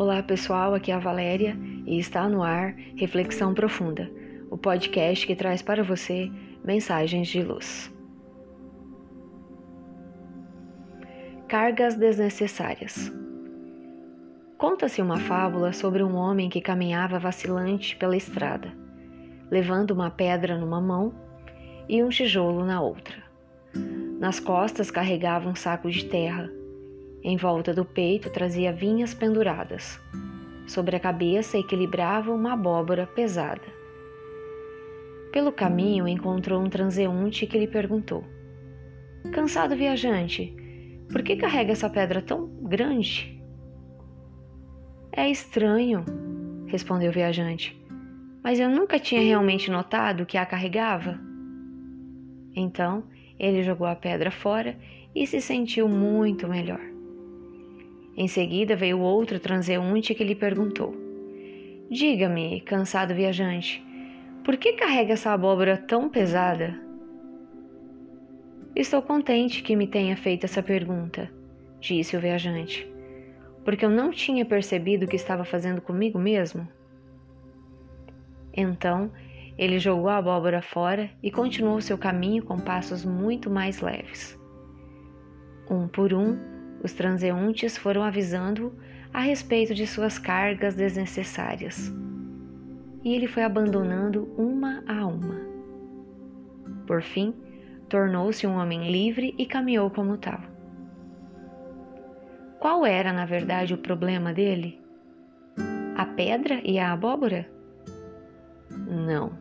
[0.00, 1.54] Olá pessoal, aqui é a Valéria
[1.86, 4.10] e está no ar Reflexão Profunda,
[4.50, 6.32] o podcast que traz para você
[6.64, 7.94] mensagens de luz.
[11.46, 13.12] Cargas desnecessárias.
[14.56, 18.72] Conta-se uma fábula sobre um homem que caminhava vacilante pela estrada,
[19.50, 21.12] levando uma pedra numa mão
[21.86, 23.22] e um tijolo na outra.
[24.18, 26.50] Nas costas carregava um saco de terra
[27.22, 30.00] em volta do peito trazia vinhas penduradas.
[30.66, 33.80] Sobre a cabeça equilibrava uma abóbora pesada.
[35.32, 38.24] Pelo caminho encontrou um transeunte que lhe perguntou:
[39.32, 40.54] Cansado viajante,
[41.12, 43.40] por que carrega essa pedra tão grande?
[45.12, 46.04] É estranho,
[46.66, 47.76] respondeu o viajante,
[48.42, 51.18] mas eu nunca tinha realmente notado que a carregava.
[52.54, 53.04] Então
[53.38, 54.76] ele jogou a pedra fora
[55.14, 56.80] e se sentiu muito melhor.
[58.16, 60.94] Em seguida veio outro transeunte que lhe perguntou:
[61.90, 63.84] Diga-me, cansado viajante,
[64.44, 66.80] por que carrega essa abóbora tão pesada?
[68.74, 71.30] Estou contente que me tenha feito essa pergunta,
[71.80, 72.88] disse o viajante,
[73.64, 76.68] porque eu não tinha percebido o que estava fazendo comigo mesmo.
[78.52, 79.10] Então
[79.58, 84.38] ele jogou a abóbora fora e continuou seu caminho com passos muito mais leves.
[85.68, 86.38] Um por um,
[86.82, 88.72] os transeuntes foram avisando
[89.12, 91.92] a respeito de suas cargas desnecessárias.
[93.04, 95.40] E ele foi abandonando uma a uma.
[96.86, 97.34] Por fim,
[97.88, 100.40] tornou-se um homem livre e caminhou como tal.
[102.58, 104.80] Qual era, na verdade, o problema dele?
[105.96, 107.50] A pedra e a abóbora?
[108.70, 109.32] Não.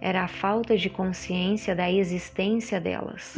[0.00, 3.36] Era a falta de consciência da existência delas.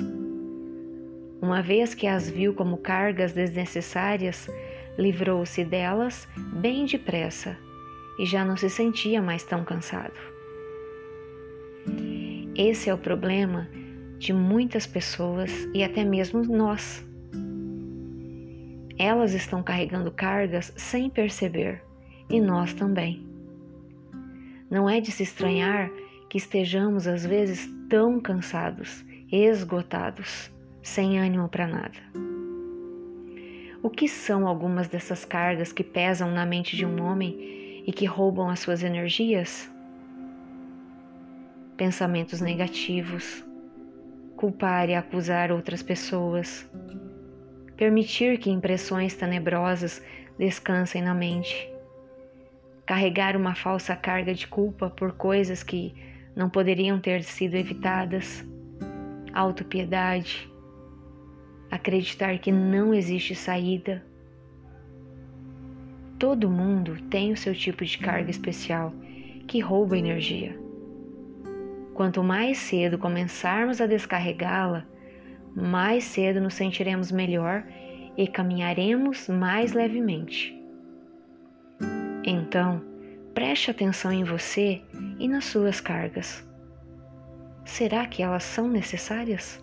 [1.42, 4.46] Uma vez que as viu como cargas desnecessárias,
[4.98, 7.56] livrou-se delas bem depressa
[8.18, 10.12] e já não se sentia mais tão cansado.
[12.54, 13.66] Esse é o problema
[14.18, 17.02] de muitas pessoas e até mesmo nós.
[18.98, 21.82] Elas estão carregando cargas sem perceber
[22.28, 23.26] e nós também.
[24.70, 25.90] Não é de se estranhar
[26.28, 31.98] que estejamos às vezes tão cansados, esgotados sem ânimo para nada.
[33.82, 38.04] O que são algumas dessas cargas que pesam na mente de um homem e que
[38.04, 39.70] roubam as suas energias?
[41.78, 43.42] Pensamentos negativos,
[44.36, 46.68] culpar e acusar outras pessoas,
[47.74, 50.02] permitir que impressões tenebrosas
[50.38, 51.72] descansem na mente,
[52.84, 55.94] carregar uma falsa carga de culpa por coisas que
[56.36, 58.44] não poderiam ter sido evitadas,
[59.32, 60.49] autopiedade,
[61.70, 64.04] acreditar que não existe saída.
[66.18, 68.92] Todo mundo tem o seu tipo de carga especial
[69.46, 70.58] que rouba energia.
[71.94, 74.86] Quanto mais cedo começarmos a descarregá-la,
[75.54, 77.64] mais cedo nos sentiremos melhor
[78.16, 80.56] e caminharemos mais levemente.
[82.24, 82.82] Então,
[83.34, 84.82] preste atenção em você
[85.18, 86.46] e nas suas cargas.
[87.64, 89.62] Será que elas são necessárias?